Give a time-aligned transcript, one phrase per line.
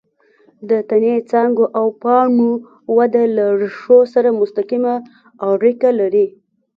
[0.69, 2.51] د تنې، څانګو او پاڼو
[2.97, 4.93] وده له ریښو سره مستقیمه
[5.49, 6.25] اړیکه لري.